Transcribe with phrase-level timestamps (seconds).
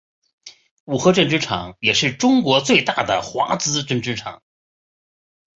[0.85, 4.41] 五和针织厂也是中国最大的华资针织厂。